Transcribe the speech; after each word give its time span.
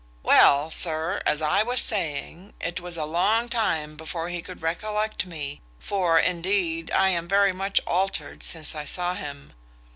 "Well, 0.23 0.71
sir, 0.71 1.21
as 1.27 1.43
I 1.43 1.61
was 1.61 1.79
saying, 1.79 2.55
it 2.59 2.79
was 2.79 2.97
a 2.97 3.05
long 3.05 3.49
time 3.49 3.95
before 3.95 4.29
he 4.29 4.41
could 4.41 4.63
recollect 4.63 5.27
me; 5.27 5.61
for, 5.77 6.17
indeed, 6.17 6.89
I 6.89 7.09
am 7.09 7.27
very 7.27 7.53
much 7.53 7.79
altered 7.85 8.41
since 8.41 8.73
I 8.73 8.85
saw 8.85 9.13
him. 9.13 9.53